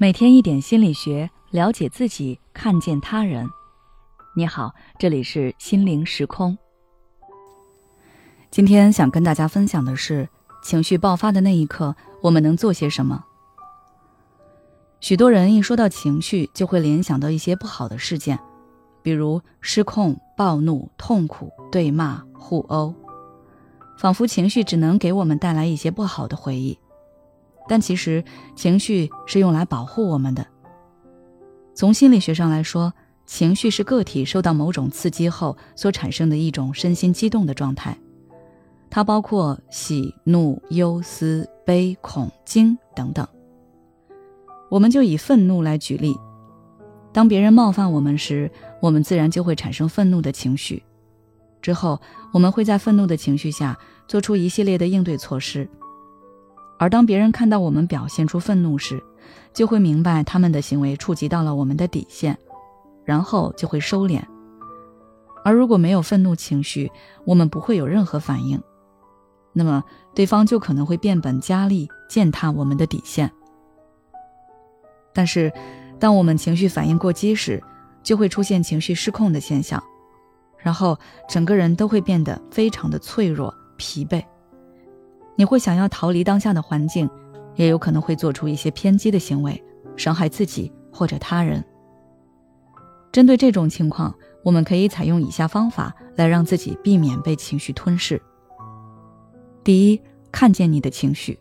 [0.00, 3.50] 每天一点心理学，了解自己，看见他人。
[4.36, 6.56] 你好，这里是心灵时空。
[8.48, 10.28] 今天想跟大家分享的是，
[10.62, 13.24] 情绪爆发的那一刻，我们能做些什么？
[15.00, 18.38] 许多人一说到情绪，就会联想到一些不好的事件，
[19.02, 22.94] 比如失控、暴怒、痛苦、对骂、互殴，
[23.98, 26.78] 仿佛情绪只能给我们带来一些不好的回忆。
[27.68, 28.24] 但其实，
[28.56, 30.44] 情绪是用来保护我们的。
[31.74, 32.92] 从心理学上来说，
[33.26, 37.96] 情绪是个体受到某种刺激后所产生的一种身心激动的状态，
[38.88, 43.28] 它包括喜、怒、忧、思、悲、恐、惊等等。
[44.70, 46.16] 我们就以愤怒来举例，
[47.12, 48.50] 当别人冒犯我们时，
[48.80, 50.82] 我们自然就会产生愤怒的情绪，
[51.60, 52.00] 之后
[52.32, 55.68] 我们会在愤怒的情绪下做出一系列的应对措施。
[56.78, 59.02] 而当别人看到我们表现出愤怒时，
[59.52, 62.38] 就会明白他们的行为触及到了我们的底线，
[63.04, 64.22] 然后就会收敛。
[65.44, 66.90] 而如果没有愤怒情绪，
[67.24, 68.60] 我们不会有任何反应，
[69.52, 69.82] 那么
[70.14, 73.30] 对方就可能会变本加厉践踏我们的底线。
[75.12, 75.52] 但是，
[75.98, 77.62] 当我们情绪反应过激时，
[78.04, 79.82] 就会出现情绪失控的现象，
[80.58, 80.96] 然后
[81.28, 84.22] 整个人都会变得非常的脆弱、疲惫。
[85.38, 87.08] 你会想要逃离当下的环境，
[87.54, 89.62] 也有可能会做出一些偏激的行为，
[89.96, 91.64] 伤害自己或者他人。
[93.12, 98.20] 针对这种情况，我们可以采用以下方法来让自己避免被情绪吞噬。
[99.62, 101.38] 第一，看见你的情绪。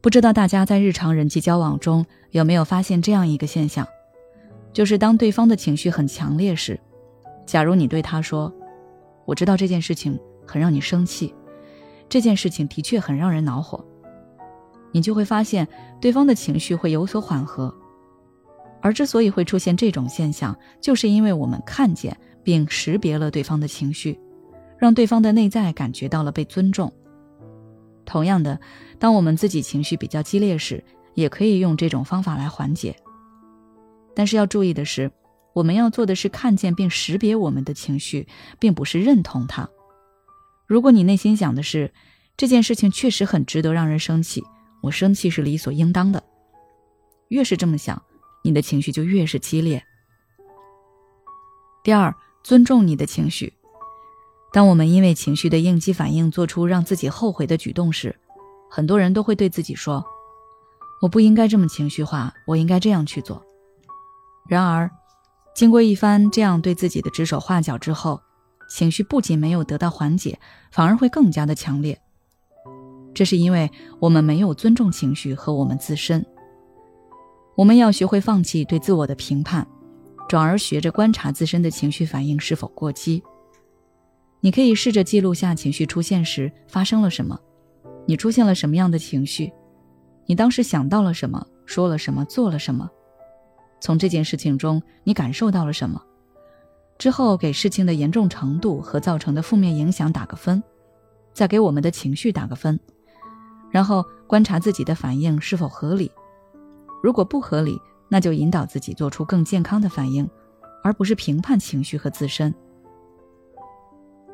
[0.00, 3.84] 不知道大家在日常人际交往中有没有发现这样一个现象，
[4.72, 6.78] 就是当对方的情绪很强烈时，
[7.44, 8.52] 假如你对他说
[9.26, 10.16] ：“我知道这件事情
[10.46, 11.34] 很让你生气。”
[12.08, 13.84] 这件事情的确很让人恼火，
[14.92, 15.66] 你就会发现
[16.00, 17.74] 对方的情绪会有所缓和。
[18.80, 24.18] 而之所以会出现这种现象，就是因为我们看见并识别了对方的情绪，
[24.78, 26.92] 让对方的内在感觉到了被尊重。
[28.04, 28.58] 同样的，
[28.98, 30.82] 当我们自己情绪比较激烈时，
[31.14, 32.96] 也可以用这种方法来缓解。
[34.14, 35.10] 但是要注意的是，
[35.52, 38.26] 我们要做的是看见并识别我们的情绪，
[38.58, 39.68] 并不是认同它。
[40.66, 41.92] 如果你内心想的是
[42.38, 44.44] 这件事情确实很值得让人生气，
[44.80, 46.22] 我生气是理所应当的，
[47.30, 48.00] 越是这么想，
[48.44, 49.82] 你的情绪就越是激烈。
[51.82, 53.52] 第二，尊重你的情绪。
[54.52, 58.16] 当我们因为情绪的应激反应做出让自己后悔的举动时，
[58.70, 60.06] 很多人都会对自己说
[61.02, 63.44] ：“我不应该这么情绪化，我应该这样去做。”
[64.48, 64.88] 然而，
[65.56, 68.20] 经过一番这样对自己的指手画脚之后，
[68.70, 70.38] 情绪不仅没有得到缓解，
[70.70, 72.00] 反而会更加的强烈。
[73.18, 73.68] 这是因为
[73.98, 76.24] 我们没有尊重情绪和我们自身。
[77.56, 79.66] 我们要学会放弃对自我的评判，
[80.28, 83.20] 转而学着观察自身的情绪反应是否过激。
[84.38, 87.36] 你可以试着记录下情绪出现时发生了什么，
[88.06, 89.52] 你出现了什么样的情绪，
[90.26, 92.88] 你当时想到了什么，说了什么，做了什么，
[93.80, 96.00] 从这件事情中你感受到了什么。
[96.98, 100.62] 之后给事情的严重程度和造成的负面影响打个分，
[101.32, 102.78] 再给我们的情绪打个分，
[103.70, 106.10] 然后观察自己的反应是否合理。
[107.02, 110.28] 如果不合理，那就引导自己做出更健康的反应，
[110.82, 112.54] 而不是评判情绪和自身。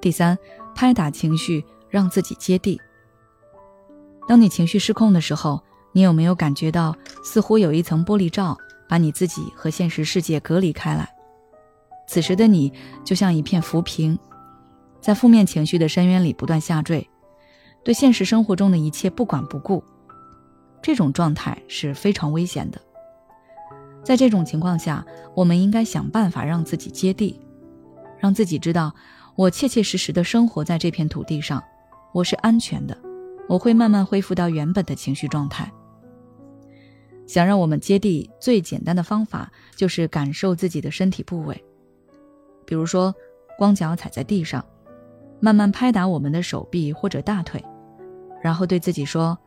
[0.00, 0.36] 第三，
[0.74, 2.80] 拍打情绪，让自己接地。
[4.26, 5.62] 当你情绪失控的时候，
[5.92, 8.56] 你有没有感觉到似乎有一层玻璃罩
[8.88, 11.08] 把你自己和现实世界隔离开来？
[12.06, 12.72] 此时的你
[13.04, 14.18] 就像一片浮萍，
[15.00, 17.08] 在负面情绪的深渊里不断下坠，
[17.82, 19.82] 对现实生活中的一切不管不顾。
[20.82, 22.80] 这种状态是非常危险的。
[24.02, 25.04] 在这种情况下，
[25.34, 27.38] 我们应该想办法让自己接地，
[28.18, 28.94] 让自己知道
[29.36, 31.62] 我切切实实的生活在这片土地上，
[32.12, 32.96] 我是安全的，
[33.46, 35.70] 我会慢慢恢复到原本的情绪状态。
[37.26, 41.62] 想让我们接地，最简单的方法就是感受自己的身体部位。
[42.64, 43.14] 比如说，
[43.58, 44.64] 光脚踩在地上，
[45.40, 47.62] 慢慢拍打我们的手臂或者大腿，
[48.40, 49.38] 然后对自己说：“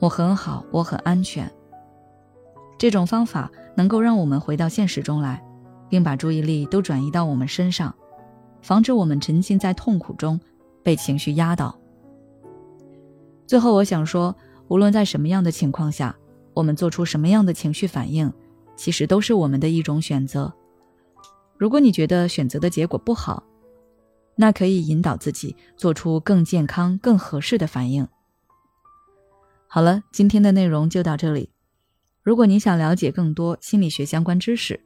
[0.00, 1.50] 我很好，我很安全。”
[2.78, 5.42] 这种方法能够让我们回到现实中来，
[5.88, 7.94] 并把注意力都转移到我们身上，
[8.62, 10.40] 防止我们沉浸在痛苦中，
[10.82, 11.78] 被情绪压倒。
[13.46, 14.34] 最后，我想说，
[14.68, 16.16] 无论在什么样的情况下，
[16.52, 18.32] 我们做出什么样的情绪反应，
[18.74, 20.52] 其实都是我们的一种选择。
[21.56, 23.44] 如果你觉得选择的结果不好，
[24.34, 28.06] 那可以引导自己做出更健康、更合适的反应。
[29.74, 31.50] 好了，今天的内容就到这里。
[32.22, 34.80] 如果你想了解更多心理学相关知识，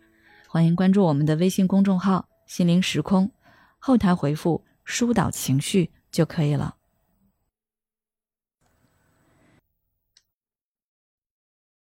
[0.49, 3.31] 欢迎关注我们的微信公众号“心灵时空”，
[3.79, 6.78] 后台回复“疏导情绪”就可以了。